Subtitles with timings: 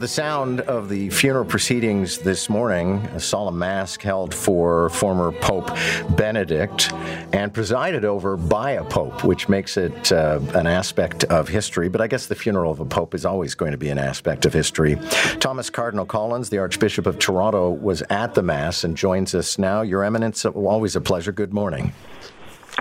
[0.00, 5.68] the sound of the funeral proceedings this morning, a solemn mass held for former Pope
[6.16, 6.90] Benedict
[7.34, 11.90] and presided over by a pope, which makes it uh, an aspect of history.
[11.90, 14.46] But I guess the funeral of a pope is always going to be an aspect
[14.46, 14.96] of history.
[15.38, 19.82] Thomas Cardinal Collins, the Archbishop of Toronto, was at the mass and joins us now.
[19.82, 21.32] Your Eminence, always a pleasure.
[21.32, 21.92] Good morning.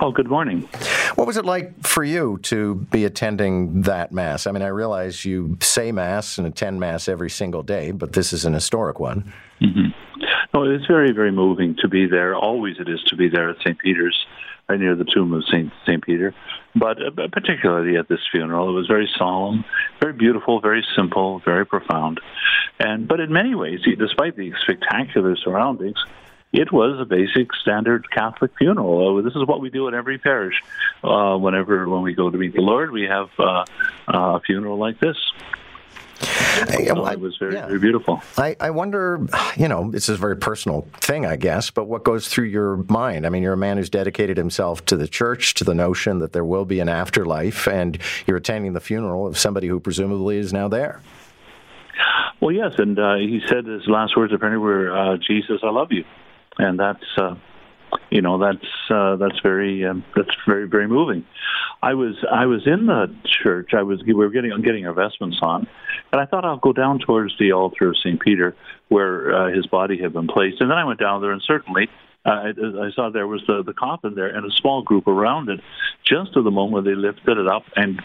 [0.02, 0.70] Oh, good morning.
[1.16, 4.48] What was it like for you to be attending that Mass?
[4.48, 8.34] I mean, I realize you say Mass and attend Mass every single day, but this
[8.34, 9.34] is an historic one.
[9.62, 9.90] Mm-hmm.
[10.54, 12.36] No, it's very, very moving to be there.
[12.36, 13.78] Always it is to be there at St.
[13.78, 14.18] Peter's,
[14.68, 15.72] right near the tomb of St.
[15.86, 16.04] St.
[16.04, 16.34] Peter.
[16.76, 19.64] But uh, particularly at this funeral, it was very solemn,
[20.00, 22.20] very beautiful, very simple, very profound.
[22.80, 25.98] And But in many ways, despite the spectacular surroundings,
[26.52, 29.20] it was a basic standard Catholic funeral.
[29.20, 30.56] Uh, this is what we do in every parish.
[31.04, 33.66] Uh, whenever when we go to meet the Lord, we have uh,
[34.08, 35.18] a funeral like this.
[36.22, 37.68] So it was very, yeah.
[37.68, 38.22] very beautiful.
[38.38, 42.04] I, I wonder, you know, this is a very personal thing, I guess, but what
[42.04, 43.26] goes through your mind?
[43.26, 46.34] I mean, you're a man who's dedicated himself to the church, to the notion that
[46.34, 50.52] there will be an afterlife, and you're attending the funeral of somebody who presumably is
[50.52, 51.02] now there.
[52.42, 55.92] Well, yes, and uh, he said his last words apparently were, uh, "Jesus, I love
[55.92, 56.04] you."
[56.60, 57.36] And that's uh,
[58.12, 61.26] you know that's uh, that's very um, that's very very moving.
[61.82, 63.74] I was I was in the church.
[63.74, 65.68] I was we were getting getting our vestments on,
[66.12, 68.56] and I thought I'll go down towards the altar of Saint Peter
[68.90, 71.88] where uh, his body had been placed, and then I went down there, and certainly.
[72.26, 75.48] Uh, I, I saw there was the, the coffin there and a small group around
[75.48, 75.62] it.
[76.04, 78.02] Just at the moment they lifted it up and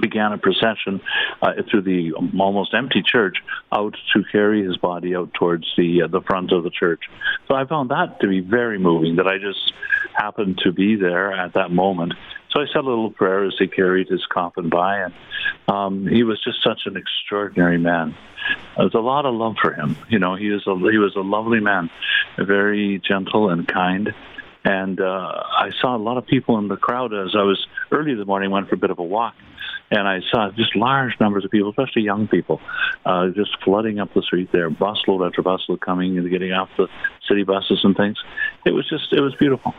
[0.00, 1.00] began a procession
[1.42, 3.38] uh, through the almost empty church
[3.72, 7.04] out to carry his body out towards the uh, the front of the church.
[7.48, 9.16] So I found that to be very moving.
[9.16, 9.72] That I just
[10.14, 12.14] happened to be there at that moment.
[12.50, 15.14] So I said a little prayer as he carried his coffin by, and
[15.68, 18.16] um, he was just such an extraordinary man.
[18.76, 19.96] There's a lot of love for him.
[20.08, 21.90] You know, he was a he was a lovely man,
[22.38, 24.14] very gentle and kind.
[24.64, 28.12] And uh, I saw a lot of people in the crowd as I was early
[28.12, 29.34] in the morning, went for a bit of a walk
[29.90, 32.60] and I saw just large numbers of people, especially young people,
[33.04, 36.88] uh, just flooding up the street there, busload after busload coming and getting off the
[37.28, 38.16] city buses and things.
[38.64, 39.74] It was just, it was beautiful.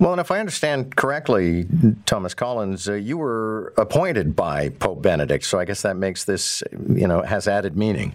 [0.00, 1.66] Well, and if I understand correctly,
[2.06, 6.62] Thomas Collins, uh, you were appointed by Pope Benedict, so I guess that makes this,
[6.88, 8.14] you know, has added meaning.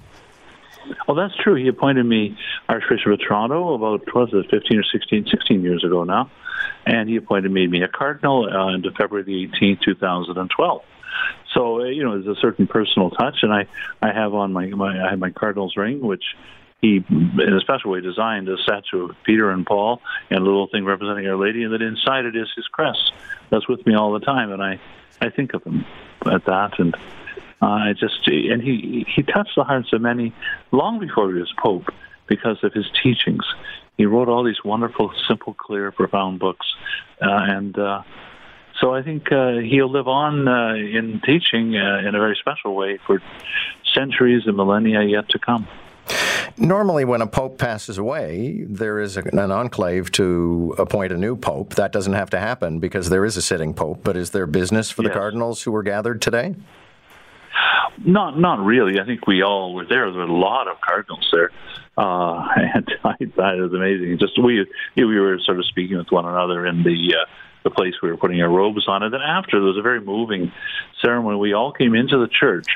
[1.08, 1.56] Well, that's true.
[1.56, 2.38] He appointed me
[2.70, 6.30] Archbishop of Toronto about, was it, 15 or 16, 16 years ago now.
[6.86, 10.82] And he appointed me, me a cardinal uh, into February the 18th, 2012.
[11.54, 13.68] So uh, you know, there's a certain personal touch, and I
[14.02, 16.24] I have on my my I have my cardinal's ring, which
[16.82, 20.68] he in a special way designed a statue of Peter and Paul and a little
[20.68, 23.14] thing representing Our Lady, and then inside it is his crest.
[23.50, 24.80] That's with me all the time, and I
[25.20, 25.86] I think of him
[26.26, 26.96] at that, and
[27.62, 30.34] uh, I just and he he touched the hearts of many
[30.72, 31.90] long before he was pope
[32.28, 33.46] because of his teachings.
[33.98, 36.68] He wrote all these wonderful, simple, clear, profound books,
[37.20, 38.04] uh, and uh,
[38.80, 42.76] so I think uh, he'll live on uh, in teaching uh, in a very special
[42.76, 43.22] way for
[43.94, 45.68] centuries and millennia yet to come.
[46.58, 51.76] Normally, when a pope passes away, there is a conclave to appoint a new pope.
[51.76, 54.00] That doesn't have to happen because there is a sitting pope.
[54.04, 55.12] But is there business for yes.
[55.12, 56.56] the cardinals who were gathered today?
[58.06, 59.00] Not, not really.
[59.00, 60.10] I think we all were there.
[60.12, 61.52] There were a lot of cardinals there,
[61.98, 64.18] uh, and I, that is amazing.
[64.20, 67.26] Just we, we were sort of speaking with one another in the uh,
[67.64, 69.04] the place we were putting our robes on.
[69.04, 70.52] And then after, there was a very moving
[71.02, 71.38] ceremony.
[71.38, 72.68] We all came into the church,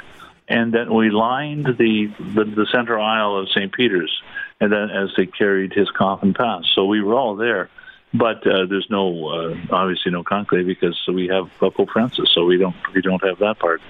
[0.48, 3.72] and then we lined the the, the center aisle of St.
[3.72, 4.22] Peter's,
[4.60, 6.68] and then as they carried his coffin past.
[6.76, 7.70] So we were all there.
[8.14, 12.44] But uh, there's no, uh, obviously, no conclave because we have uh, Pope Francis, so
[12.44, 13.82] we don't we don't have that part.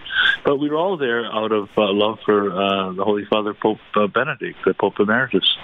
[0.45, 3.79] But we were all there out of uh, love for uh, the Holy Father, Pope
[3.95, 5.57] uh, Benedict, the Pope Emeritus.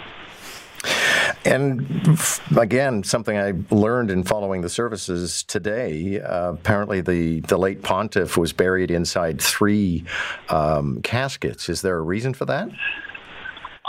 [1.48, 2.20] And
[2.58, 6.20] again, something I learned in following the services today.
[6.20, 10.04] Uh, apparently, the, the late pontiff was buried inside three
[10.50, 11.70] um, caskets.
[11.70, 12.70] Is there a reason for that?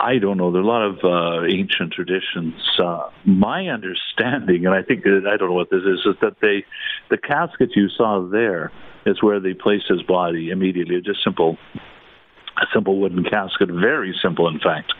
[0.00, 0.52] I don't know.
[0.52, 2.54] There are a lot of uh, ancient traditions.
[2.78, 6.64] Uh, my understanding, and I think I don't know what this is, is that they,
[7.10, 8.70] the casket you saw there
[9.04, 11.00] is where they placed his body immediately.
[11.00, 14.92] Just simple, a simple wooden casket, very simple, in fact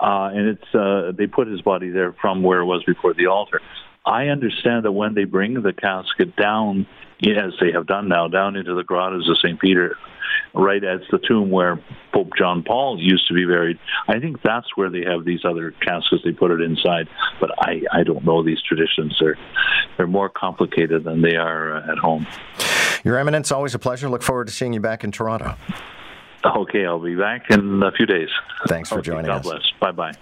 [0.00, 3.26] uh, and it's uh, they put his body there from where it was before the
[3.26, 3.60] altar.
[4.04, 6.86] I understand that when they bring the casket down,
[7.22, 9.60] as they have done now, down into the grottos of St.
[9.60, 9.96] Peter,
[10.54, 11.82] right at the tomb where
[12.12, 15.72] Pope John Paul used to be buried, I think that's where they have these other
[15.82, 16.22] caskets.
[16.24, 17.08] They put it inside,
[17.40, 19.16] but I, I don't know these traditions.
[19.20, 19.38] They're
[19.96, 22.26] they're more complicated than they are uh, at home.
[23.04, 24.08] Your Eminence, always a pleasure.
[24.08, 25.56] Look forward to seeing you back in Toronto.
[26.44, 28.30] Okay, I'll be back in a few days.
[28.66, 29.44] Thanks for okay, joining God us.
[29.44, 29.72] God bless.
[29.80, 30.12] Bye bye.